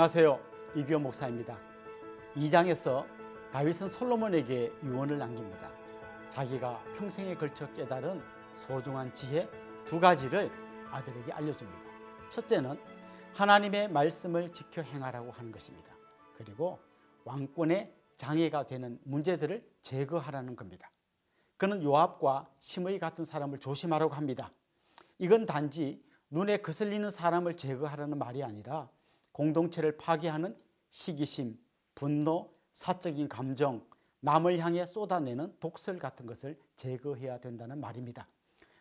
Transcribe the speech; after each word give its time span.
안녕하세요. 0.00 0.40
이규호 0.76 0.98
목사입니다. 0.98 1.58
2장에서 2.34 3.04
다윗은 3.52 3.86
솔로몬에게 3.86 4.72
유언을 4.82 5.18
남깁니다. 5.18 5.70
자기가 6.30 6.82
평생에 6.96 7.34
걸쳐 7.34 7.70
깨달은 7.74 8.22
소중한 8.54 9.12
지혜 9.12 9.46
두 9.84 10.00
가지를 10.00 10.50
아들에게 10.90 11.30
알려줍니다. 11.30 11.78
첫째는 12.30 12.80
하나님의 13.34 13.90
말씀을 13.90 14.50
지켜 14.54 14.80
행하라고 14.80 15.32
하는 15.32 15.52
것입니다. 15.52 15.94
그리고 16.38 16.78
왕권의 17.26 17.94
장애가 18.16 18.64
되는 18.64 18.98
문제들을 19.04 19.62
제거하라는 19.82 20.56
겁니다. 20.56 20.90
그는 21.58 21.82
요압과 21.82 22.48
심의 22.58 22.98
같은 22.98 23.26
사람을 23.26 23.60
조심하라고 23.60 24.14
합니다. 24.14 24.50
이건 25.18 25.44
단지 25.44 26.02
눈에 26.30 26.56
거슬리는 26.62 27.10
사람을 27.10 27.54
제거하라는 27.58 28.16
말이 28.16 28.42
아니라 28.42 28.88
공동체를 29.40 29.96
파괴하는 29.96 30.54
시기심, 30.90 31.58
분노, 31.94 32.52
사적인 32.74 33.30
감정, 33.30 33.82
남을 34.20 34.58
향해 34.58 34.84
쏟아내는 34.84 35.56
독설 35.60 35.98
같은 35.98 36.26
것을 36.26 36.60
제거해야 36.76 37.38
된다는 37.38 37.80
말입니다. 37.80 38.28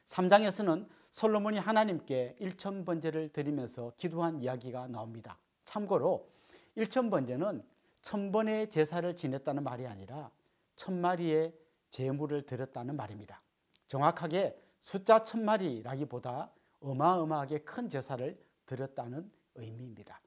3장에서는 0.05 0.85
솔로몬이 1.11 1.57
하나님께 1.57 2.35
1천 2.41 2.85
번제를 2.85 3.29
드리면서 3.29 3.93
기도한 3.95 4.41
이야기가 4.41 4.89
나옵니다. 4.89 5.37
참고로 5.63 6.29
1천 6.75 7.09
번제는 7.09 7.63
천번의 8.01 8.69
제사를 8.69 9.15
지냈다는 9.15 9.63
말이 9.63 9.87
아니라 9.87 10.29
천마리의 10.75 11.53
제물을 11.89 12.45
드렸다는 12.45 12.97
말입니다. 12.97 13.41
정확하게 13.87 14.61
숫자 14.81 15.23
천마리라기보다 15.23 16.51
어마어마하게 16.81 17.59
큰 17.59 17.87
제사를 17.87 18.37
드렸다는 18.65 19.31
의미입니다. 19.55 20.19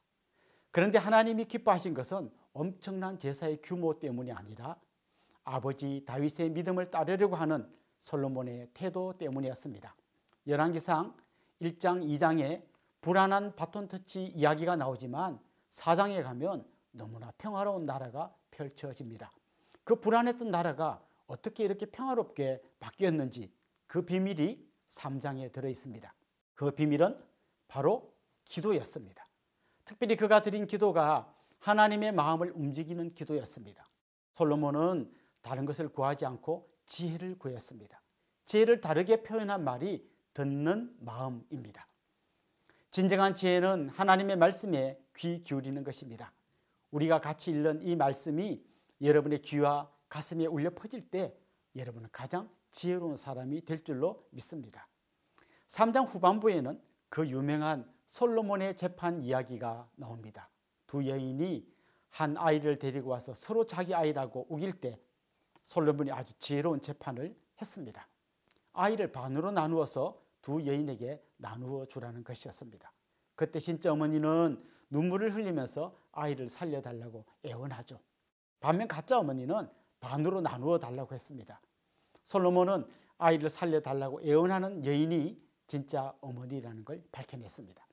그런데 0.72 0.98
하나님이 0.98 1.44
기뻐하신 1.44 1.94
것은 1.94 2.32
엄청난 2.54 3.18
제사의 3.18 3.60
규모 3.62 3.98
때문이 3.98 4.32
아니라 4.32 4.76
아버지 5.44 6.02
다윗의 6.06 6.50
믿음을 6.50 6.90
따르려고 6.90 7.36
하는 7.36 7.70
솔로몬의 8.00 8.70
태도 8.74 9.16
때문이었습니다. 9.18 9.94
열왕기상 10.46 11.14
1장 11.60 12.04
2장에 12.18 12.62
불안한 13.02 13.54
바톤 13.54 13.86
터치 13.86 14.24
이야기가 14.24 14.76
나오지만 14.76 15.38
4장에 15.70 16.22
가면 16.22 16.66
너무나 16.90 17.32
평화로운 17.38 17.84
나라가 17.84 18.34
펼쳐집니다. 18.50 19.30
그 19.84 19.96
불안했던 19.96 20.50
나라가 20.50 21.04
어떻게 21.26 21.64
이렇게 21.64 21.86
평화롭게 21.86 22.62
바뀌었는지 22.80 23.52
그 23.86 24.02
비밀이 24.02 24.66
3장에 24.88 25.52
들어 25.52 25.68
있습니다. 25.68 26.14
그 26.54 26.70
비밀은 26.70 27.18
바로 27.68 28.12
기도였습니다. 28.44 29.26
특별히 29.84 30.16
그가 30.16 30.42
드린 30.42 30.66
기도가 30.66 31.34
하나님의 31.58 32.12
마음을 32.12 32.52
움직이는 32.54 33.14
기도였습니다. 33.14 33.88
솔로몬은 34.32 35.12
다른 35.42 35.64
것을 35.64 35.88
구하지 35.88 36.26
않고 36.26 36.68
지혜를 36.86 37.38
구했습니다. 37.38 38.00
지혜를 38.44 38.80
다르게 38.80 39.22
표현한 39.22 39.64
말이 39.64 40.08
듣는 40.34 40.94
마음입니다. 41.00 41.86
진정한 42.90 43.34
지혜는 43.34 43.88
하나님의 43.88 44.36
말씀에 44.36 45.00
귀 45.16 45.42
기울이는 45.44 45.84
것입니다. 45.84 46.32
우리가 46.90 47.20
같이 47.20 47.50
읽는 47.50 47.82
이 47.82 47.96
말씀이 47.96 48.62
여러분의 49.00 49.40
귀와 49.42 49.90
가슴에 50.08 50.46
울려 50.46 50.70
퍼질 50.70 51.10
때 51.10 51.34
여러분은 51.74 52.08
가장 52.12 52.50
지혜로운 52.70 53.16
사람이 53.16 53.64
될 53.64 53.82
줄로 53.82 54.26
믿습니다. 54.30 54.88
3장 55.68 56.06
후반부에는 56.06 56.80
그 57.08 57.26
유명한 57.28 57.90
솔로몬의 58.12 58.76
재판 58.76 59.22
이야기가 59.22 59.88
나옵니다. 59.96 60.50
두 60.86 61.08
여인이 61.08 61.66
한 62.10 62.36
아이를 62.36 62.78
데리고 62.78 63.08
와서 63.08 63.32
서로 63.32 63.64
자기 63.64 63.94
아이라고 63.94 64.48
우길 64.50 64.72
때 64.82 65.00
솔로몬이 65.64 66.12
아주 66.12 66.34
지혜로운 66.38 66.82
재판을 66.82 67.34
했습니다. 67.58 68.06
아이를 68.74 69.12
반으로 69.12 69.50
나누어서 69.50 70.20
두 70.42 70.66
여인에게 70.66 71.24
나누어 71.38 71.86
주라는 71.86 72.22
것이었습니다. 72.22 72.92
그때 73.34 73.58
진짜 73.58 73.90
어머니는 73.90 74.62
눈물을 74.90 75.34
흘리면서 75.34 75.96
아이를 76.12 76.50
살려달라고 76.50 77.24
애원하죠. 77.46 77.98
반면 78.60 78.88
가짜 78.88 79.18
어머니는 79.20 79.70
반으로 80.00 80.42
나누어 80.42 80.78
달라고 80.78 81.14
했습니다. 81.14 81.62
솔로몬은 82.24 82.86
아이를 83.16 83.48
살려달라고 83.48 84.20
애원하는 84.20 84.84
여인이 84.84 85.40
진짜 85.66 86.14
어머니라는 86.20 86.84
걸 86.84 87.02
밝혀냈습니다. 87.10 87.86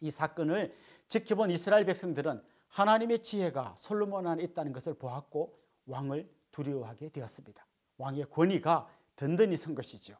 이 0.00 0.10
사건을 0.10 0.74
지켜본 1.08 1.50
이스라엘 1.50 1.84
백성들은 1.84 2.42
하나님의 2.68 3.22
지혜가 3.22 3.74
솔로몬 3.76 4.26
안에 4.26 4.42
있다는 4.42 4.72
것을 4.72 4.94
보았고 4.94 5.58
왕을 5.86 6.28
두려워하게 6.50 7.10
되었습니다. 7.10 7.66
왕의 7.98 8.30
권위가 8.30 8.88
든든히 9.16 9.56
선 9.56 9.74
것이죠. 9.74 10.16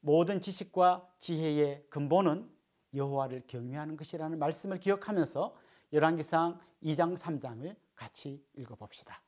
모든 0.00 0.40
지식과 0.40 1.08
지혜의 1.18 1.86
근본은 1.90 2.50
여호와를 2.94 3.42
경외하는 3.46 3.96
것이라는 3.96 4.38
말씀을 4.38 4.78
기억하면서 4.78 5.54
열왕기상 5.92 6.60
2장 6.82 7.16
3장을 7.16 7.76
같이 7.94 8.42
읽어봅시다. 8.54 9.22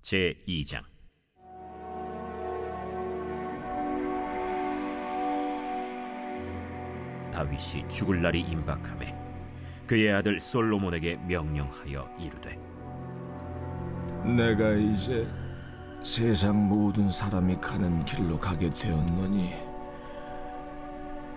제 0.00 0.42
2장 0.46 0.93
다윗이 7.34 7.88
죽을 7.88 8.22
날이 8.22 8.42
임박함에 8.42 9.12
그의 9.88 10.12
아들 10.12 10.38
솔로몬에게 10.38 11.16
명령하여 11.26 12.08
이르되 12.20 12.56
내가 14.24 14.70
이제 14.74 15.26
세상 16.00 16.68
모든 16.68 17.10
사람이 17.10 17.56
가는 17.60 18.04
길로 18.04 18.38
가게 18.38 18.72
되었노니 18.72 19.52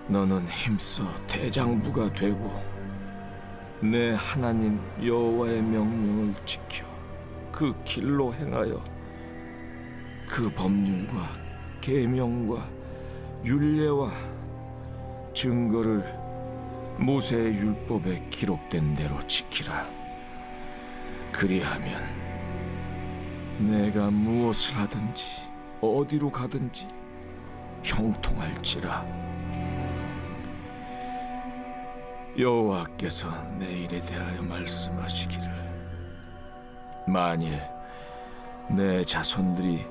너는 0.07 0.47
힘써 0.47 1.03
대장부가 1.25 2.13
되고 2.13 2.61
내 3.81 4.13
하나님 4.13 4.79
여호와의 5.03 5.63
명령을 5.63 6.35
지켜 6.45 6.85
그 7.51 7.73
길로 7.83 8.31
행하여 8.35 8.83
그 10.29 10.47
법률과 10.51 11.27
계명과 11.81 12.69
율례와 13.43 14.11
증거를 15.37 16.03
모세의 16.97 17.53
율법에 17.57 18.27
기록된 18.31 18.95
대로 18.95 19.21
지키라. 19.27 19.87
그리하면 21.31 22.03
내가 23.59 24.09
무엇을 24.09 24.75
하든지 24.75 25.23
어디로 25.79 26.31
가든지 26.31 26.87
형통할지라. 27.83 29.05
여호와께서 32.39 33.29
내 33.59 33.83
일에 33.83 34.03
대하여 34.03 34.41
말씀하시기를 34.41 35.51
만일 37.07 37.61
내 38.71 39.03
자손들이 39.03 39.85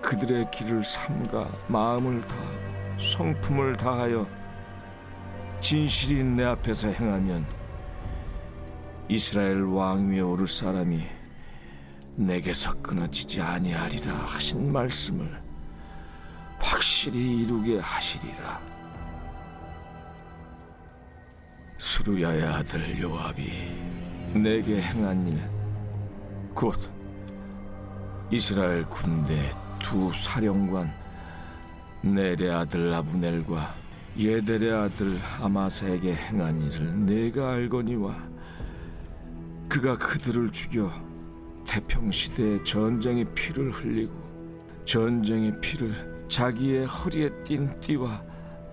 그들의 0.00 0.48
길을 0.52 0.84
삼가 0.84 1.48
마음을 1.66 2.24
다하고 2.28 3.00
성품을 3.00 3.76
다하여 3.76 4.39
진실이 5.60 6.24
내 6.24 6.44
앞에서 6.44 6.88
행하면 6.88 7.46
이스라엘 9.08 9.62
왕 9.62 10.10
위에 10.10 10.20
오를 10.20 10.48
사람이 10.48 11.04
내게서 12.16 12.72
끊어지지 12.80 13.40
아니하리라 13.40 14.12
하신 14.12 14.72
말씀을 14.72 15.42
확실히 16.58 17.42
이루게 17.42 17.78
하시리라. 17.78 18.60
수루야의 21.78 22.42
아들 22.44 23.00
요압이 23.00 23.50
내게 24.34 24.80
행한 24.80 25.26
일, 25.26 25.50
곧 26.54 26.78
이스라엘 28.30 28.84
군대 28.84 29.50
두 29.78 30.12
사령관 30.12 30.92
네레 32.02 32.50
아들 32.50 32.92
아브넬과 32.92 33.74
예델의 34.18 34.72
아들 34.72 35.18
아마사에게 35.40 36.14
행한 36.14 36.60
일을 36.60 37.06
내가 37.06 37.52
알거니와 37.52 38.14
그가 39.68 39.96
그들을 39.96 40.50
죽여 40.50 40.90
태평 41.66 42.10
시대에 42.10 42.62
전쟁의 42.64 43.24
피를 43.34 43.70
흘리고 43.70 44.12
전쟁의 44.84 45.60
피를 45.60 46.26
자기의 46.28 46.86
허리에 46.86 47.30
띤 47.44 47.78
띠와 47.80 48.22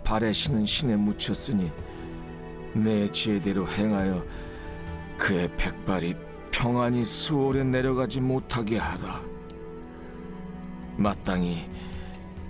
발에 0.03 0.31
신은 0.33 0.65
신에 0.65 0.95
묻혔으니 0.95 1.71
내 2.73 3.07
지혜대로 3.11 3.67
행하여 3.67 4.25
그의 5.17 5.49
백발이 5.57 6.15
평안히 6.51 7.03
수월에 7.03 7.63
내려가지 7.63 8.19
못하게 8.21 8.77
하라. 8.77 9.21
마땅히 10.97 11.69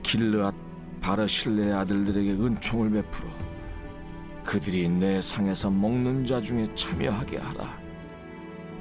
길르앗 0.03 0.66
바르실레의 1.01 1.73
아들들에게 1.73 2.31
은총을 2.33 2.91
베풀어 2.91 3.29
그들이 4.43 4.87
내 4.89 5.19
상에서 5.21 5.69
먹는 5.69 6.25
자 6.25 6.39
중에 6.41 6.67
참여하게 6.73 7.37
하라. 7.37 7.77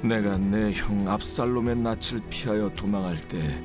내가 0.01 0.37
내 0.37 0.71
형 0.71 1.07
압살롬의 1.09 1.77
낯을 1.77 2.21
피하여 2.29 2.69
도망할 2.75 3.17
때 3.27 3.61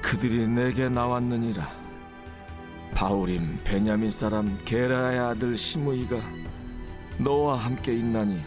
그들이 0.00 0.46
내게 0.46 0.88
나왔느니라. 0.88 1.70
바울임 2.94 3.58
베냐민 3.64 4.10
사람 4.10 4.58
게라의 4.64 5.18
아들 5.18 5.56
시므이가 5.56 6.16
너와 7.18 7.56
함께 7.56 7.94
있나니 7.94 8.40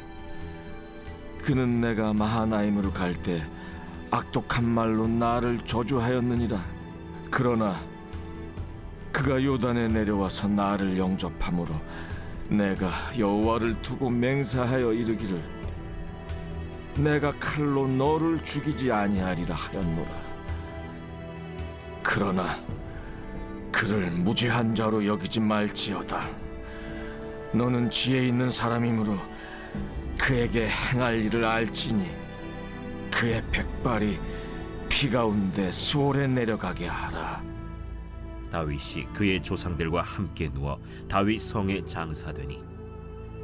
그는 1.43 1.79
내가 1.81 2.13
마하나임으로 2.13 2.91
갈 2.91 3.13
때 3.13 3.43
악독한 4.09 4.63
말로 4.65 5.07
나를 5.07 5.59
저주하였느니라. 5.59 6.59
그러나 7.29 7.75
그가 9.13 9.42
요단에 9.42 9.88
내려와서 9.88 10.48
나를 10.48 10.98
영접함으로 10.98 11.74
내가 12.50 12.89
여호와를 13.18 13.81
두고 13.81 14.10
맹세하여 14.10 14.92
이르기를 14.92 15.42
내가 16.98 17.31
칼로 17.39 17.88
너를 17.88 18.44
죽이지 18.44 18.92
아니하리라 18.92 19.56
하였노라. 19.56 20.10
그러나 22.01 22.60
그를 23.71 24.12
무죄한 24.12 24.75
자로 24.75 25.06
여기지 25.06 25.39
말지어다. 25.39 26.27
너는 27.54 27.89
지혜 27.89 28.27
있는 28.27 28.50
사람이므로 28.50 29.18
그에게 30.18 30.68
행할 30.68 31.24
일을 31.24 31.45
알지니 31.45 32.10
그의 33.12 33.44
백발이 33.51 34.19
피 34.89 35.10
가운데 35.10 35.71
수월에 35.71 36.27
내려가게 36.27 36.88
하라. 36.88 37.42
다윗이 38.53 39.07
그의 39.13 39.41
조상들과 39.41 40.03
함께 40.03 40.47
누워 40.47 40.79
다윗 41.09 41.39
성에 41.39 41.83
장사되니 41.83 42.61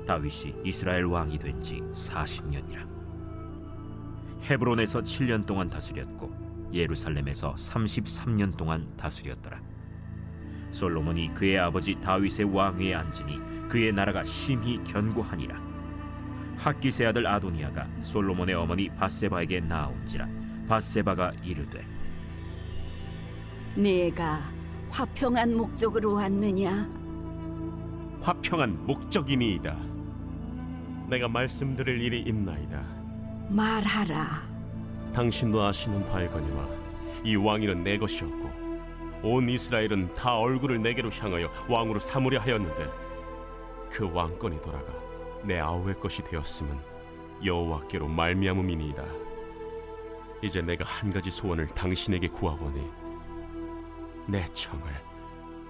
다윗이 0.06 0.54
이스라엘 0.64 1.06
왕이 1.06 1.40
된 1.40 1.60
지 1.62 1.82
40년이라. 1.94 2.88
헤브론에서 4.44 5.02
7년 5.02 5.46
동안 5.48 5.68
다스렸고 5.68 6.70
예루살렘에서 6.72 7.56
33년 7.56 8.56
동안 8.56 8.88
다스렸더라. 8.98 9.60
솔로몬이 10.70 11.34
그의 11.34 11.58
아버지 11.58 11.96
다윗의 11.96 12.54
왕위에 12.56 12.94
앉으니 12.94 13.68
그의 13.68 13.92
나라가 13.92 14.24
심히 14.24 14.82
견고하니라. 14.84 15.60
학기세 16.58 17.08
아들 17.08 17.26
아도니아가 17.26 17.88
솔로몬의 18.02 18.54
어머니 18.54 18.90
바세바에게 18.90 19.62
나아온지라 19.62 20.28
바세바가 20.68 21.32
이르되 21.44 21.84
네가 23.76 24.59
화평한 24.90 25.56
목적으로 25.56 26.14
왔느냐? 26.16 26.90
화평한 28.22 28.86
목적이니이다. 28.86 29.78
내가 31.08 31.28
말씀드릴 31.28 32.02
일이 32.02 32.20
있나이다. 32.22 32.86
말하라. 33.50 34.26
당신도 35.14 35.62
아시는 35.62 36.06
바이거니와 36.08 36.68
이 37.24 37.36
왕위는 37.36 37.84
내 37.84 37.98
것이었고 37.98 38.50
온 39.24 39.50
이스라엘은 39.50 40.14
다 40.14 40.38
얼굴을 40.38 40.82
내게로 40.82 41.10
향하여 41.12 41.50
왕으로 41.68 42.00
삼으려 42.00 42.40
하였는데 42.40 42.90
그 43.92 44.10
왕권이 44.12 44.62
돌아가 44.62 44.94
내 45.44 45.60
아우의 45.60 46.00
것이 46.00 46.24
되었음은 46.24 46.78
여호와께로 47.44 48.08
말미암음이니이다. 48.08 49.04
이제 50.42 50.62
내가 50.62 50.86
한 50.86 51.12
가지 51.12 51.32
소원을 51.32 51.68
당신에게 51.68 52.28
구하오니 52.30 53.09
내 54.30 54.46
청을 54.54 54.84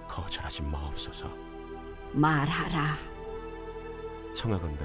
거절하지 0.06 0.62
마옵소서. 0.62 1.30
말하라. 2.12 2.98
청하건대 4.34 4.84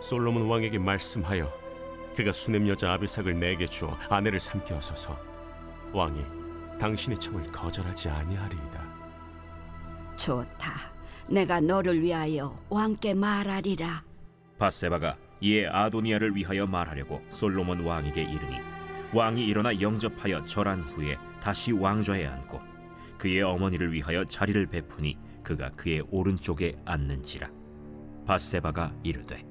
솔로몬 0.00 0.48
왕에게 0.48 0.78
말씀하여 0.78 1.52
그가 2.16 2.32
수냄 2.32 2.66
여자 2.66 2.92
아비삭을 2.94 3.38
내게 3.38 3.66
주어 3.66 3.96
아내를 4.10 4.40
삼게 4.40 4.74
하소서 4.74 5.16
왕이 5.92 6.24
당신의 6.80 7.18
청을 7.18 7.50
거절하지 7.52 8.08
아니하리이다 8.08 8.82
좋다. 10.16 10.92
내가 11.28 11.60
너를 11.60 12.00
위하여 12.02 12.58
왕께 12.68 13.14
말하리라. 13.14 14.02
바세바가 14.58 15.16
이에 15.40 15.66
아도니아를 15.68 16.34
위하여 16.34 16.66
말하려고 16.66 17.22
솔로몬 17.30 17.80
왕에게 17.84 18.22
이르니 18.22 18.58
왕이 19.12 19.44
일어나 19.44 19.78
영접하여 19.80 20.44
절한 20.46 20.82
후에 20.82 21.16
다시 21.40 21.70
왕좌에 21.72 22.26
앉고 22.26 22.60
그의 23.18 23.42
어머니를 23.42 23.92
위하여 23.92 24.24
자리를 24.24 24.66
베푸니 24.66 25.18
그가 25.42 25.70
그의 25.70 26.02
오른쪽에 26.10 26.76
앉는지라 26.84 27.50
바세바가 28.26 28.94
이르되 29.02 29.44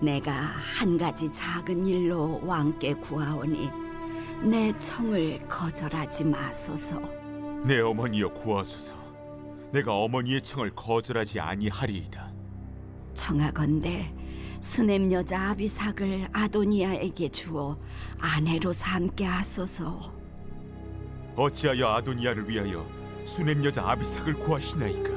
내가 0.00 0.32
한 0.32 0.98
가지 0.98 1.30
작은 1.32 1.86
일로 1.86 2.40
왕께 2.44 2.94
구하오니 2.94 3.70
내 4.42 4.76
청을 4.80 5.46
거절하지 5.46 6.24
마소서. 6.24 7.00
내 7.64 7.78
어머니여 7.78 8.32
구하소서. 8.34 8.96
내가 9.72 9.96
어머니의 9.96 10.42
청을 10.42 10.74
거절하지 10.74 11.38
아니하리이다. 11.38 12.32
청하건대 13.14 14.12
수냄 14.58 15.12
여자 15.12 15.50
아비삭을 15.50 16.30
아도니아에게 16.32 17.28
주어 17.28 17.78
아내로 18.18 18.72
삼게 18.72 19.24
하소서. 19.24 20.12
어찌하여 21.36 21.88
아도니아를 21.88 22.48
위하여 22.48 22.86
수냄 23.24 23.64
여자 23.64 23.88
아비삭을 23.88 24.34
구하시나이까? 24.34 25.10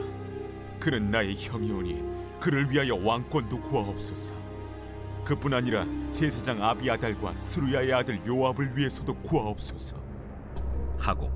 그는 0.80 1.12
나의 1.12 1.36
형이오니 1.36 2.04
그를 2.40 2.70
위하여 2.70 2.96
왕권도 2.96 3.62
구하옵소서. 3.62 4.34
그뿐 5.26 5.54
아니라 5.54 5.86
제사장 6.14 6.64
아비아달과 6.64 7.36
스루야의 7.36 7.92
아들 7.94 8.22
요압을 8.26 8.78
위해서도 8.78 9.16
구하옵소서. 9.16 9.98
하고 10.98 11.32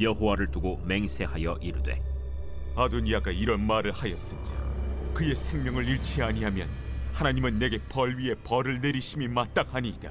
여호와를 0.00 0.50
두고 0.50 0.80
맹세하여 0.84 1.58
이르되 1.60 2.02
아도니아가 2.76 3.30
이런 3.30 3.66
말을 3.66 3.92
하였은즉 3.92 5.14
그의 5.14 5.36
생명을 5.36 5.88
잃지 5.88 6.22
아니하면 6.22 6.68
하나님은 7.12 7.58
내게 7.58 7.78
벌 7.88 8.16
위에 8.16 8.34
벌을 8.42 8.80
내리심이 8.80 9.28
마땅하니이다. 9.28 10.10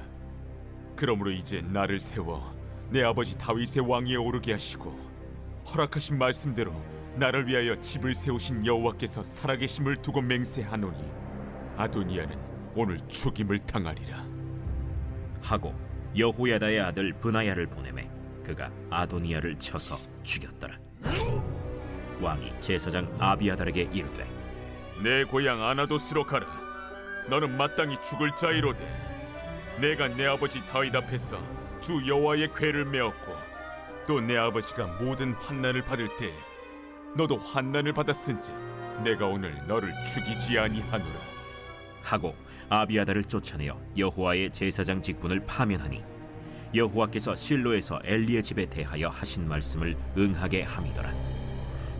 그러므로 0.96 1.30
이제 1.32 1.60
나를 1.60 2.00
세워 2.00 2.54
내 2.94 3.02
아버지 3.02 3.36
다윗의 3.36 3.90
왕위에 3.90 4.14
오르게 4.14 4.52
하시고 4.52 4.96
허락하신 5.66 6.16
말씀대로 6.16 6.72
나를 7.16 7.48
위하여 7.48 7.80
집을 7.80 8.14
세우신 8.14 8.64
여호와께서 8.64 9.20
살아계심을 9.24 10.00
두고 10.00 10.20
맹세하노니 10.20 11.04
아도니아는 11.76 12.38
오늘 12.76 12.98
죽임을 13.08 13.58
당하리라. 13.58 14.24
하고 15.42 15.74
여호야다의 16.16 16.80
아들 16.82 17.12
브나야를 17.14 17.66
보내매 17.66 18.08
그가 18.44 18.70
아도니아를 18.90 19.58
쳐서 19.58 19.96
죽였더라 20.22 20.78
왕이 22.20 22.52
제사장 22.60 23.12
아비아달에게 23.18 23.88
이르되 23.92 24.24
내 25.02 25.24
고향 25.24 25.60
아나도스로 25.60 26.24
가라. 26.24 26.46
너는 27.28 27.56
마땅히 27.56 27.96
죽을 28.04 28.36
자이로되 28.36 28.86
내가 29.80 30.06
내 30.06 30.26
아버지 30.26 30.64
다윗 30.68 30.94
앞에서 30.94 31.63
주 31.84 32.00
여호와의 32.06 32.50
궤를 32.54 32.86
메었고 32.86 33.34
또 34.06 34.18
내 34.18 34.36
아버지가 34.38 34.86
모든 35.02 35.32
환난을 35.34 35.82
받을 35.82 36.08
때 36.16 36.32
너도 37.14 37.36
환난을 37.36 37.92
받았은지 37.92 38.52
내가 39.02 39.26
오늘 39.26 39.54
너를 39.66 39.92
죽이지 40.02 40.58
아니하노라. 40.58 41.14
하고 42.02 42.34
아비아달을 42.70 43.24
쫓아내어 43.24 43.78
여호와의 43.98 44.50
제사장 44.52 45.02
직분을 45.02 45.44
파면하니 45.46 46.02
여호와께서 46.74 47.34
실로에서 47.34 48.00
엘리의 48.02 48.42
집에 48.42 48.64
대하여 48.64 49.08
하신 49.08 49.46
말씀을 49.46 49.94
응하게 50.16 50.62
함이더라 50.62 51.12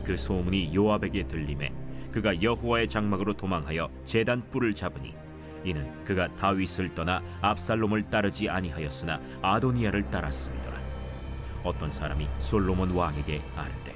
그 0.02 0.16
소문이 0.16 0.74
요압에게 0.74 1.26
들림에 1.28 1.72
그가 2.10 2.40
여호와의 2.40 2.88
장막으로 2.88 3.34
도망하여 3.34 3.90
제단 4.04 4.48
뿔을 4.50 4.74
잡으니 4.74 5.14
이는 5.64 6.04
그가 6.04 6.28
다윗을 6.36 6.94
떠나 6.94 7.22
압살롬을 7.40 8.10
따르지 8.10 8.48
아니하였으나 8.48 9.20
아도니아를 9.42 10.10
따랐음이더라 10.10 10.78
어떤 11.64 11.90
사람이 11.90 12.28
솔로몬 12.38 12.90
왕에게 12.90 13.40
아뢰되 13.56 13.94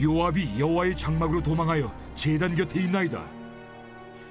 요압이 0.00 0.58
여호와의 0.58 0.96
장막으로 0.96 1.42
도망하여 1.42 1.92
제단 2.14 2.54
곁에 2.54 2.80
있나이다. 2.80 3.22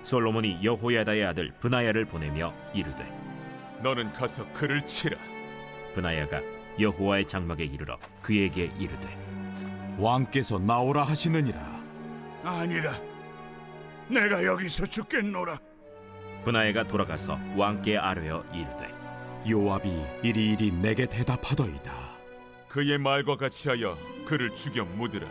솔로몬이 0.03 0.63
여호야다의 0.63 1.25
아들 1.25 1.51
브나야를 1.59 2.05
보내며 2.05 2.53
이르되 2.73 3.05
너는 3.83 4.11
가서 4.13 4.45
그를 4.53 4.81
치라. 4.85 5.17
브나야가 5.93 6.41
여호와의 6.79 7.27
장막에 7.27 7.65
이르러 7.65 7.97
그에게 8.21 8.71
이르되 8.79 9.17
왕께서 9.97 10.57
나오라 10.57 11.03
하시느니라. 11.03 11.59
아니라 12.43 12.93
내가 14.07 14.43
여기서 14.43 14.85
죽겠노라 14.85 15.57
브나야가 16.43 16.83
돌아가서 16.83 17.37
왕께 17.55 17.97
아뢰어 17.97 18.43
이르되 18.53 18.89
요압이 19.49 19.89
이리이리 20.23 20.71
내게 20.71 21.05
대답하더이다. 21.05 21.91
그의 22.67 22.97
말과 22.97 23.35
같이 23.35 23.69
하여 23.69 23.97
그를 24.25 24.53
죽여 24.53 24.85
묻으라. 24.85 25.27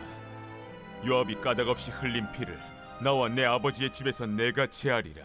요압이 1.05 1.35
까닭없이 1.35 1.91
흘린 1.91 2.25
피를 2.33 2.57
나와 3.01 3.29
내 3.29 3.45
아버지의 3.45 3.91
집에서 3.91 4.25
내가 4.25 4.67
제하리라. 4.67 5.23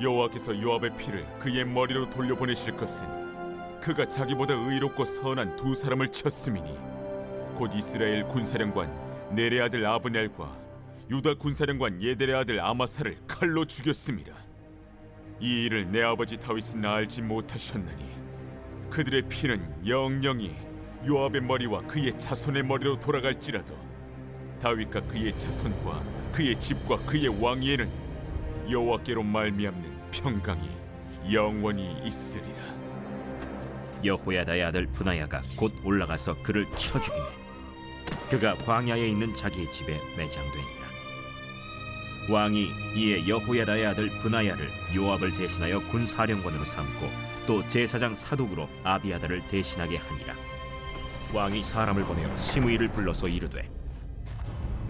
여호와께서 0.00 0.60
요압의 0.60 0.96
피를 0.96 1.26
그의 1.38 1.64
머리로 1.64 2.08
돌려보내실 2.10 2.76
것은 2.76 3.80
그가 3.80 4.08
자기보다 4.08 4.54
의롭고 4.54 5.04
선한 5.04 5.56
두 5.56 5.74
사람을 5.74 6.08
쳤음이니 6.08 6.78
곧 7.56 7.70
이스라엘 7.74 8.24
군사령관 8.24 8.90
네레 9.34 9.60
아들 9.60 9.84
아브넬과 9.84 10.56
유다 11.10 11.34
군사령관 11.34 12.02
예델의 12.02 12.36
아들 12.36 12.60
아마사를 12.60 13.18
칼로 13.26 13.64
죽였음이라. 13.64 14.49
이 15.40 15.64
일을 15.64 15.90
내 15.90 16.02
아버지 16.02 16.36
다윗은 16.36 16.84
알지 16.84 17.22
못하셨나니 17.22 18.04
그들의 18.90 19.22
피는 19.28 19.86
영영이 19.86 20.54
요압의 21.06 21.40
머리와 21.40 21.82
그의 21.82 22.18
자손의 22.18 22.62
머리로 22.64 23.00
돌아갈지라도 23.00 23.74
다윗과 24.60 25.00
그의 25.02 25.36
자손과 25.38 26.02
그의 26.32 26.60
집과 26.60 26.98
그의 27.06 27.28
왕위에는 27.28 27.90
여호와께로 28.70 29.22
말미암는 29.22 30.10
평강이 30.10 30.68
영원히 31.32 31.96
있으리라. 32.04 32.60
여호야다의 34.04 34.62
아들 34.64 34.86
분하야가 34.86 35.42
곧 35.56 35.72
올라가서 35.84 36.42
그를 36.42 36.66
쳐 36.76 37.00
죽이매 37.00 37.24
그가 38.30 38.54
광야에 38.54 39.08
있는 39.08 39.34
자기의 39.34 39.70
집에 39.70 39.98
매장되니라 40.16 40.79
왕이 42.28 42.70
이에 42.94 43.26
여호야다의 43.28 43.86
아들 43.86 44.08
분하야를 44.20 44.68
요압을 44.94 45.36
대신하여 45.36 45.80
군사령관으로 45.88 46.64
삼고 46.64 47.10
또 47.46 47.66
제사장 47.68 48.14
사독으로 48.14 48.68
아비아다를 48.84 49.40
대신하게 49.48 49.96
하니라 49.96 50.34
왕이 51.34 51.62
사람을 51.62 52.04
보내어 52.04 52.36
시므이를 52.36 52.92
불러서 52.92 53.28
이르되 53.28 53.68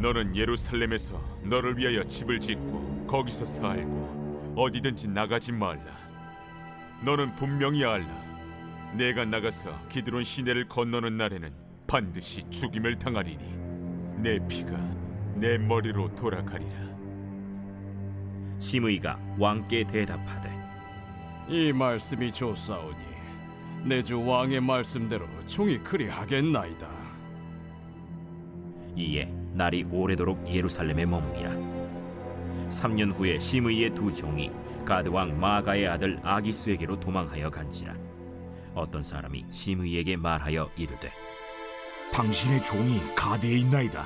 너는 0.00 0.34
예루살렘에서 0.34 1.22
너를 1.44 1.76
위하여 1.76 2.02
집을 2.04 2.40
짓고 2.40 3.06
거기서 3.06 3.44
살고 3.44 4.54
어디든지 4.56 5.08
나가지 5.08 5.52
말라. 5.52 5.99
너는 7.04 7.32
분명히 7.32 7.84
알라. 7.84 8.08
내가 8.94 9.25
나가서 9.25 9.88
기드론 9.88 10.25
시내를 10.25 10.68
건너는 10.68 11.16
날에는 11.16 11.52
반드시 11.87 12.49
죽임을 12.50 12.99
당하리니 12.99 14.22
내 14.22 14.38
피가 14.49 14.70
내 15.34 15.58
머리로 15.58 16.14
돌아가리라. 16.14 16.89
시므이가 18.60 19.18
왕께 19.38 19.84
대답하되 19.84 20.50
이 21.48 21.72
말씀이 21.72 22.30
좋사오니 22.30 22.96
내 23.84 24.02
주 24.02 24.22
왕의 24.24 24.60
말씀대로 24.60 25.26
총이 25.46 25.78
그리하겠나이다. 25.78 26.86
이에 28.94 29.24
날이 29.54 29.84
오래도록 29.90 30.46
예루살렘에 30.46 31.06
머무니라 31.06 31.50
3년 32.68 33.14
후에 33.16 33.38
시므이의 33.38 33.94
두 33.94 34.12
종이 34.12 34.50
가드 34.84 35.08
왕 35.08 35.40
마가의 35.40 35.88
아들 35.88 36.20
아기스에게로 36.22 37.00
도망하여 37.00 37.48
간지라 37.50 37.94
어떤 38.74 39.00
사람이 39.02 39.46
시므이에게 39.50 40.16
말하여 40.16 40.70
이르되 40.76 41.10
당신의 42.12 42.62
종이 42.64 43.00
가대에 43.14 43.58
있나이다. 43.58 44.04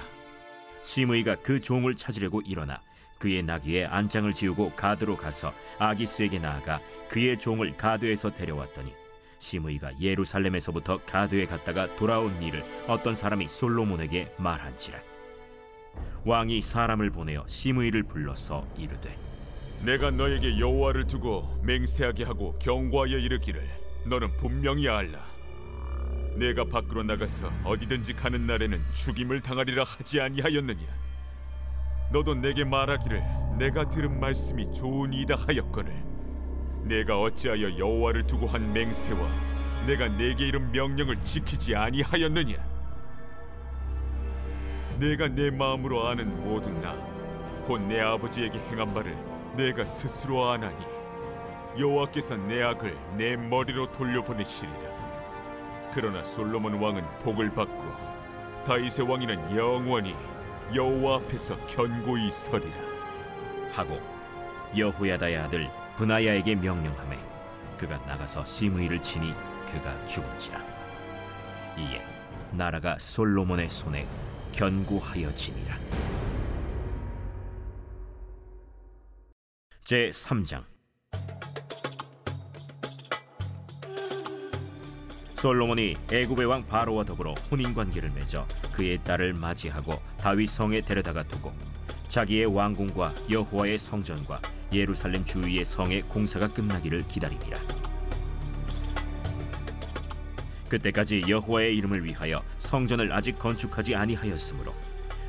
시므이가 0.84 1.36
그 1.36 1.58
종을 1.60 1.96
찾으려고 1.96 2.40
일어나 2.42 2.80
그의 3.24 3.42
나귀에 3.42 3.86
안장을 3.86 4.30
지우고 4.34 4.72
가드로 4.72 5.16
가서 5.16 5.50
아기스에게 5.78 6.38
나아가 6.40 6.78
그의 7.08 7.38
종을 7.38 7.74
가드에서 7.74 8.28
데려왔더니 8.34 8.92
시므이가 9.38 9.98
예루살렘에서부터 9.98 10.98
가드에 11.06 11.46
갔다가 11.46 11.86
돌아온 11.96 12.42
일을 12.42 12.62
어떤 12.86 13.14
사람이 13.14 13.48
솔로몬에게 13.48 14.34
말한지라 14.36 15.00
왕이 16.26 16.60
사람을 16.60 17.08
보내어 17.08 17.44
시므이를 17.46 18.02
불러서 18.02 18.68
이르되 18.76 19.16
내가 19.80 20.10
너에게 20.10 20.58
여호와를 20.58 21.06
두고 21.06 21.62
맹세하게 21.62 22.24
하고 22.24 22.58
경고하여 22.58 23.16
이르기를 23.16 23.66
너는 24.06 24.36
분명히 24.36 24.88
알라. 24.88 25.24
내가 26.36 26.64
밖으로 26.64 27.02
나가서 27.02 27.50
어디든지 27.64 28.14
가는 28.14 28.46
날에는 28.46 28.78
죽임을 28.92 29.40
당하리라 29.40 29.84
하지 29.84 30.20
아니하였느냐? 30.20 31.03
너도 32.14 32.32
내게 32.32 32.62
말하기를 32.62 33.24
내가 33.58 33.88
들은 33.88 34.20
말씀이 34.20 34.72
좋으니이다 34.72 35.34
하였거늘 35.34 35.92
내가 36.84 37.20
어찌하여 37.20 37.76
여호와를 37.76 38.24
두고 38.24 38.46
한 38.46 38.72
맹세와 38.72 39.18
내가 39.88 40.06
내게 40.06 40.46
이른 40.46 40.70
명령을 40.70 41.16
지키지 41.24 41.74
아니하였느냐? 41.74 42.54
내가 45.00 45.26
내 45.26 45.50
마음으로 45.50 46.06
아는 46.06 46.44
모든 46.44 46.80
나 46.80 46.94
곧 47.66 47.80
내 47.88 47.98
아버지에게 47.98 48.60
행한 48.60 48.94
바를 48.94 49.16
내가 49.56 49.84
스스로 49.84 50.48
아나니 50.48 50.84
여호와께서 51.80 52.36
내 52.36 52.62
악을 52.62 52.96
내 53.16 53.36
머리로 53.36 53.90
돌려보내시리라 53.90 55.90
그러나 55.92 56.22
솔로몬 56.22 56.74
왕은 56.74 57.02
복을 57.24 57.52
받고 57.54 57.82
다윗의 58.66 59.08
왕위는 59.08 59.56
영원히 59.56 60.14
여호와 60.72 61.16
앞에서 61.16 61.56
견고히 61.66 62.30
서리라. 62.30 62.72
하고 63.72 64.00
여호야다의 64.76 65.36
아들 65.36 65.68
분하야에게 65.96 66.54
명령하매 66.54 67.18
그가 67.76 67.98
나가서 68.06 68.44
시므이를 68.44 69.00
치니 69.00 69.34
그가 69.66 70.06
죽은지라. 70.06 70.60
이에 71.78 72.02
나라가 72.52 72.96
솔로몬의 72.98 73.68
손에 73.68 74.06
견고하여지니라. 74.52 75.76
제 79.84 80.10
3장 80.10 80.64
솔로몬이 85.44 85.94
애굽의 86.10 86.46
왕 86.46 86.66
바로와 86.66 87.04
더불어 87.04 87.34
혼인 87.50 87.74
관계를 87.74 88.10
맺어 88.12 88.46
그의 88.72 88.96
딸을 89.04 89.34
맞이하고 89.34 90.00
다윗 90.16 90.46
성에 90.46 90.80
데려다가 90.80 91.22
두고 91.24 91.52
자기의 92.08 92.46
왕궁과 92.46 93.12
여호와의 93.30 93.76
성전과 93.76 94.40
예루살렘 94.72 95.22
주위의 95.22 95.66
성의 95.66 96.00
공사가 96.00 96.48
끝나기를 96.48 97.06
기다리니라. 97.08 97.58
그때까지 100.70 101.24
여호와의 101.28 101.76
이름을 101.76 102.06
위하여 102.06 102.42
성전을 102.56 103.12
아직 103.12 103.38
건축하지 103.38 103.94
아니하였으므로 103.94 104.72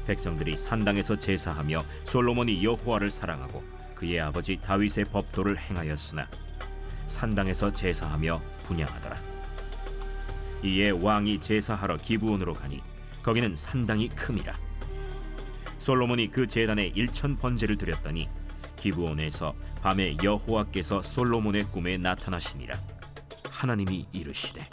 백성들이 0.08 0.56
산당에서 0.56 1.20
제사하며 1.20 1.84
솔로몬이 2.06 2.64
여호와를 2.64 3.12
사랑하고 3.12 3.62
그의 3.96 4.22
아버지 4.22 4.56
다윗의 4.62 5.06
법도를 5.12 5.58
행하였으나 5.58 6.26
산당에서 7.08 7.74
제사하며 7.74 8.42
분양하더라. 8.66 9.35
이에 10.66 10.90
왕이 10.90 11.40
제사하러 11.42 11.98
기브온으로 11.98 12.54
가니 12.54 12.82
거기는 13.22 13.56
산당이 13.56 14.10
큼이라. 14.10 14.54
솔로몬이 15.78 16.32
그 16.32 16.48
제단에 16.48 16.88
일천 16.96 17.36
번제를 17.36 17.78
드렸더니 17.78 18.28
기브온에서 18.78 19.54
밤에 19.82 20.18
여호와께서 20.24 21.04
솔로몬의 21.04 21.66
꿈에 21.66 21.98
나타나시니라. 21.98 22.76
하나님이 23.52 24.08
이르시되 24.12 24.68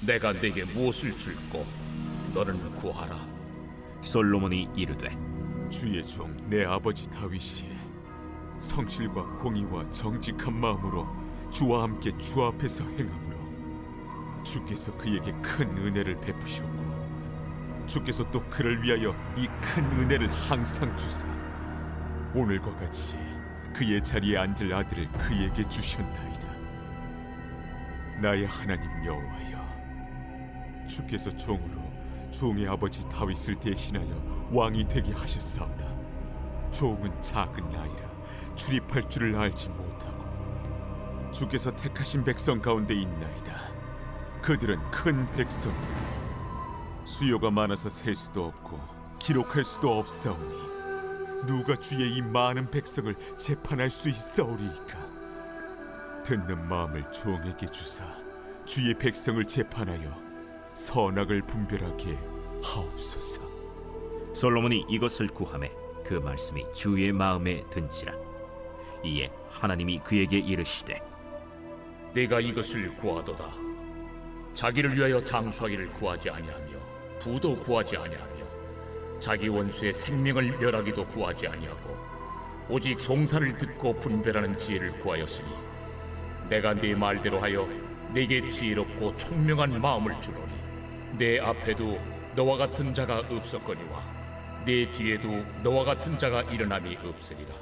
내가 0.00 0.32
네게 0.32 0.64
무엇을 0.64 1.16
줄꼬 1.18 1.66
너는 2.32 2.74
구하라. 2.74 3.18
솔로몬이 4.00 4.68
이르되 4.76 5.16
주의 5.70 6.06
종 6.06 6.34
내 6.48 6.64
아버지 6.64 7.10
다윗이 7.10 7.76
성실과 8.60 9.24
공의와 9.40 9.90
정직한 9.90 10.54
마음으로 10.54 11.06
주와 11.50 11.82
함께 11.82 12.16
주 12.18 12.42
앞에서 12.44 12.84
행함으로 12.84 13.25
주께서 14.46 14.96
그에게 14.96 15.32
큰 15.42 15.68
은혜를 15.76 16.20
베푸셨고 16.20 16.86
주께서 17.86 18.28
또 18.30 18.42
그를 18.48 18.82
위하여 18.82 19.14
이 19.36 19.46
큰 19.60 19.84
은혜를 19.92 20.30
항상 20.32 20.96
주사 20.96 21.26
오늘과 22.34 22.74
같이 22.76 23.18
그의 23.74 24.02
자리에 24.02 24.38
앉을 24.38 24.72
아들을 24.72 25.08
그에게 25.18 25.68
주셨나이다. 25.68 26.46
나의 28.22 28.46
하나님 28.46 28.86
여호와여, 29.04 30.86
주께서 30.88 31.30
종으로 31.36 31.82
종의 32.30 32.66
아버지 32.66 33.06
다윗을 33.10 33.56
대신하여 33.56 34.48
왕이 34.52 34.88
되게 34.88 35.12
하셨사오나 35.12 35.96
종은 36.72 37.20
작은 37.20 37.64
아이라 37.66 38.54
출입할 38.54 39.10
줄을 39.10 39.36
알지 39.36 39.68
못하고 39.70 41.30
주께서 41.32 41.74
택하신 41.76 42.24
백성 42.24 42.60
가운데 42.62 42.94
있나이다. 42.94 43.75
그들은 44.46 44.78
큰 44.92 45.28
백성이라 45.32 47.02
수요가 47.02 47.50
많아서 47.50 47.88
셀 47.88 48.14
수도 48.14 48.44
없고 48.44 48.78
기록할 49.18 49.64
수도 49.64 49.98
없사오니 49.98 51.46
누가 51.48 51.74
주의 51.74 52.12
이 52.12 52.22
많은 52.22 52.70
백성을 52.70 53.12
재판할 53.36 53.90
수 53.90 54.08
있사오리이까? 54.08 56.22
듣는 56.22 56.68
마음을 56.68 57.10
종에게 57.10 57.66
주사 57.72 58.04
주의 58.64 58.94
백성을 58.94 59.44
재판하여 59.44 60.16
선악을 60.74 61.42
분별하게 61.42 62.16
하옵소서. 62.62 63.42
솔로몬이 64.32 64.86
이것을 64.88 65.26
구하매 65.26 65.72
그 66.04 66.14
말씀이 66.14 66.62
주의 66.72 67.10
마음에 67.10 67.64
든지라. 67.70 68.14
이에 69.04 69.28
하나님이 69.50 70.02
그에게 70.04 70.38
이르시되 70.38 71.02
내가 72.14 72.38
이것을 72.38 72.94
구하도다. 72.94 73.65
자기를 74.56 74.96
위하여 74.96 75.22
장수하기를 75.22 75.92
구하지 75.92 76.30
아니하며 76.30 76.66
부도 77.20 77.54
구하지 77.58 77.98
아니하며 77.98 78.46
자기 79.20 79.48
원수의 79.48 79.92
생명을 79.92 80.56
멸하기도 80.58 81.06
구하지 81.08 81.46
아니하고 81.46 81.94
오직 82.70 82.98
송사를 82.98 83.58
듣고 83.58 83.92
분별하는 84.00 84.58
지혜를 84.58 84.98
구하였으니 85.00 85.46
내가 86.48 86.72
네 86.72 86.94
말대로 86.94 87.38
하여 87.38 87.68
내게 88.14 88.48
지혜롭고 88.48 89.14
총명한 89.18 89.78
마음을 89.78 90.18
주노니 90.22 90.52
내 91.18 91.38
앞에도 91.38 92.00
너와 92.34 92.56
같은 92.56 92.94
자가 92.94 93.24
없었거니와 93.28 94.64
내 94.64 94.90
뒤에도 94.90 95.44
너와 95.62 95.84
같은 95.84 96.16
자가 96.16 96.42
일어남이 96.42 96.96
없으리라. 97.04 97.54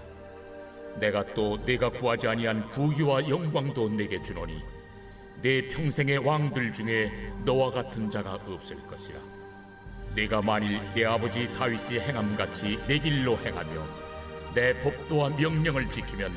내가 1.01 1.25
또 1.35 1.63
내가 1.65 1.91
구하지 1.91 2.29
아니한 2.29 2.71
부귀와 2.71 3.29
영광도 3.29 3.91
내게 3.91 4.23
주노니 4.23 4.63
내 5.43 5.69
평생의 5.69 6.19
왕들 6.19 6.73
중에 6.73 7.11
너와 7.45 7.71
같은 7.71 8.11
자가 8.11 8.35
없을 8.35 8.77
것이라. 8.87 9.19
내가 10.15 10.41
만일 10.41 10.81
내 10.95 11.05
아버지 11.05 11.53
다윗이 11.55 12.01
행함 12.01 12.37
같이 12.37 12.79
내 12.87 12.99
길로 12.99 13.37
행하며 13.39 14.05
내 14.55 14.81
법도와 14.83 15.31
명령을 15.31 15.91
지키면 15.91 16.33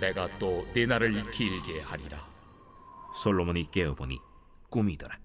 내가 0.00 0.28
또 0.38 0.64
내 0.72 0.86
날을 0.86 1.30
길게 1.30 1.80
하리라. 1.82 2.18
솔로몬이 3.22 3.64
깨어보니 3.70 4.18
꿈이더라. 4.70 5.18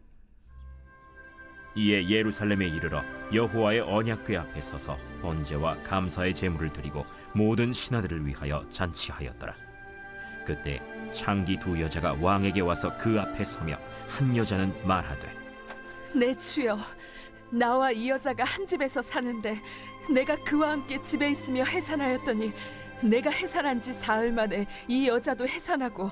이에 1.76 2.10
예루살렘에 2.10 2.68
이르러 2.68 3.02
여호와의 3.34 3.80
언약궤 3.82 4.36
앞에 4.36 4.60
서서 4.60 4.98
번제와 5.22 5.82
감사의 5.84 6.34
제물을 6.34 6.74
드리고 6.74 7.06
모든 7.34 7.72
신하들을 7.72 8.26
위하여 8.26 8.68
잔치하였더라 8.68 9.56
그때 10.46 10.82
창기 11.12 11.58
두 11.60 11.80
여자가 11.80 12.16
왕에게 12.20 12.62
와서 12.62 12.96
그 12.98 13.20
앞에 13.20 13.44
서며 13.44 13.78
한 14.08 14.36
여자는 14.36 14.74
말하되 14.86 15.42
내 16.14 16.36
주여, 16.36 16.78
나와 17.50 17.92
이 17.92 18.10
여자가 18.10 18.44
한 18.44 18.66
집에서 18.68 19.02
사는데 19.02 19.60
내가 20.14 20.36
그와 20.44 20.72
함께 20.72 21.02
집에 21.02 21.32
있으며 21.32 21.64
해산하였더니 21.64 22.52
내가 23.02 23.30
해산한 23.30 23.82
지 23.82 23.94
사흘 23.94 24.32
만에 24.32 24.66
이 24.88 25.08
여자도 25.08 25.48
해산하고 25.48 26.12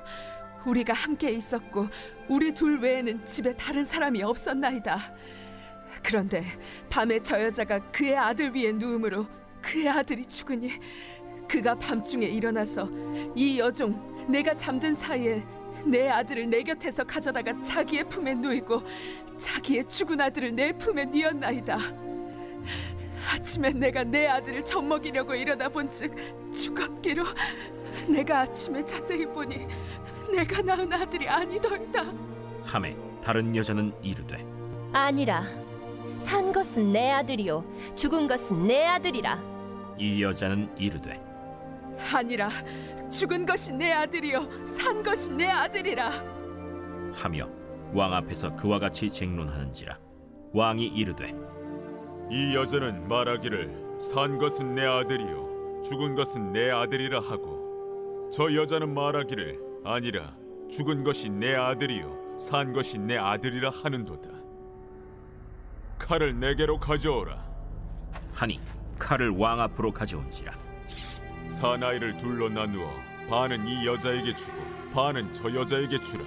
우리가 0.66 0.94
함께 0.94 1.32
있었고 1.32 1.88
우리 2.28 2.54
둘 2.54 2.80
외에는 2.80 3.26
집에 3.26 3.56
다른 3.56 3.86
사람이 3.86 4.22
없었나이다. 4.24 4.98
그런데 6.04 6.44
밤에 6.90 7.20
저 7.22 7.42
여자가 7.42 7.80
그의 7.92 8.18
아들 8.18 8.54
위에 8.56 8.72
누움으로 8.72 9.26
그의 9.62 9.90
아들이 9.90 10.26
죽으니 10.26 10.72
그가 11.50 11.75
밤중에 11.75 12.25
일어나서 12.27 12.88
이 13.36 13.60
여종 13.60 14.27
내가 14.29 14.56
잠든 14.56 14.94
사이에 14.94 15.44
내 15.84 16.08
아들을 16.08 16.50
내 16.50 16.62
곁에서 16.62 17.03
가져다가 17.03 17.60
자기의 17.62 18.03
품에 18.08 18.36
누이고 18.36 18.84
자기의 19.38 19.88
죽은 19.88 20.22
아들을 20.22 20.53
내 20.56 20.72
품에 20.74 21.06
뉘었나이다. 21.06 21.77
아침에 23.34 23.72
내가 23.72 24.03
내 24.03 24.28
아들을 24.28 24.63
젖먹이려고 24.63 25.34
일어나 25.34 25.67
본즉 25.69 26.52
죽었기로 26.52 27.24
내가 28.08 28.41
아침에 28.41 28.86
자세히 28.86 29.26
보니 29.26 29.67
내가 30.32 30.62
낳은 30.62 30.91
아들이 30.93 31.28
아니더이다. 31.28 32.04
함에 32.63 32.95
다른 33.24 33.56
여자는 33.56 33.91
이르되 34.04 34.45
아니라 34.93 35.43
산 36.17 36.52
것은 36.52 36.91
내 36.91 37.10
아들이요 37.12 37.63
죽은 37.95 38.28
것은 38.28 38.67
내 38.67 38.86
아들이라 38.86 39.41
이 39.97 40.21
여자는 40.21 40.69
이르되 40.78 41.29
아니라 42.14 42.50
죽은 43.12 43.46
것이 43.46 43.72
내 43.74 43.92
아들이요 43.92 44.66
산 44.66 45.04
것이 45.04 45.32
내 45.32 45.48
아들이라. 45.48 46.10
하며 47.14 47.50
왕 47.94 48.14
앞에서 48.14 48.56
그와 48.56 48.78
같이 48.80 49.10
쟁론하는지라 49.10 49.98
왕이 50.54 50.86
이르되 50.88 51.34
이 52.30 52.56
여자는 52.56 53.08
말하기를 53.08 53.98
산 54.00 54.38
것은 54.38 54.76
내 54.76 54.86
아들이요 54.86 55.82
죽은 55.84 56.16
것은 56.16 56.52
내 56.54 56.70
아들이라 56.70 57.20
하고 57.20 58.30
저 58.32 58.54
여자는 58.54 58.94
말하기를 58.94 59.60
아니라 59.86 60.36
죽은 60.70 61.04
것이 61.04 61.30
내 61.30 61.56
아들이요 61.56 62.38
산 62.38 62.74
것이 62.74 63.00
내 63.00 63.18
아들이라 63.18 63.70
하는도다. 63.72 64.30
칼을 65.98 66.40
내게로 66.40 66.80
가져오라. 66.80 67.44
하니 68.34 68.60
칼을 68.98 69.30
왕 69.32 69.60
앞으로 69.60 69.92
가져온지라 69.92 70.54
사나이를 71.50 72.16
둘로 72.18 72.48
나누어 72.48 72.94
반은 73.28 73.68
이 73.68 73.86
여자에게 73.86 74.34
주고 74.36 74.58
반은 74.94 75.34
저 75.34 75.54
여자에게 75.54 76.00
주라. 76.00 76.24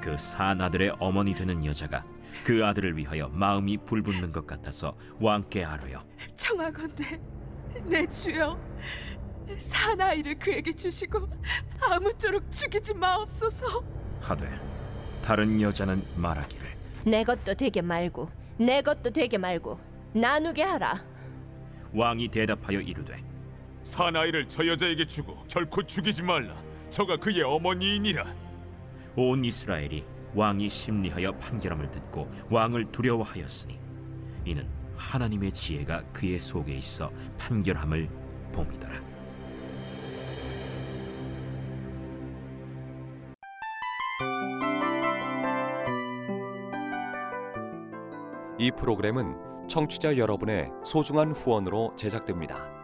그 0.00 0.16
사나들의 0.16 0.94
어머니 1.00 1.34
되는 1.34 1.64
여자가 1.64 2.04
그 2.44 2.64
아들을 2.64 2.96
위하여 2.96 3.28
마음이 3.28 3.78
불붙는 3.78 4.30
것 4.30 4.46
같아서 4.46 4.96
왕께 5.18 5.64
아뢰어. 5.64 6.04
청하건대 6.36 7.20
내 7.84 8.06
주여 8.06 8.58
사나이를 9.58 10.38
그에게 10.38 10.72
주시고 10.72 11.26
아무쪼록 11.90 12.50
죽이지 12.50 12.94
마옵소서. 12.94 13.82
하되 14.20 14.48
다른 15.22 15.60
여자는 15.60 16.02
말하기를 16.16 16.66
내 17.06 17.24
것도 17.24 17.54
되게 17.54 17.80
말고 17.80 18.28
내 18.58 18.82
것도 18.82 19.10
되게 19.10 19.38
말고 19.38 19.78
나누게 20.12 20.62
하라. 20.62 20.94
왕이 21.94 22.28
대답하여 22.28 22.80
이르되 22.80 23.22
사나이를 23.84 24.48
저 24.48 24.66
여자에게 24.66 25.06
주고 25.06 25.44
결코 25.46 25.82
죽이지 25.82 26.22
말라. 26.22 26.56
저가 26.90 27.18
그의 27.18 27.42
어머니이니라. 27.42 28.34
온 29.16 29.44
이스라엘이 29.44 30.04
왕이 30.34 30.68
심리하여 30.68 31.32
판결함을 31.32 31.90
듣고 31.90 32.28
왕을 32.50 32.90
두려워하였으니 32.90 33.78
이는 34.46 34.68
하나님의 34.96 35.52
지혜가 35.52 36.02
그의 36.12 36.38
속에 36.38 36.74
있어 36.74 37.12
판결함을 37.38 38.08
봄이더라. 38.52 39.14
이 48.58 48.70
프로그램은 48.70 49.68
청취자 49.68 50.16
여러분의 50.16 50.70
소중한 50.84 51.32
후원으로 51.32 51.94
제작됩니다. 51.96 52.83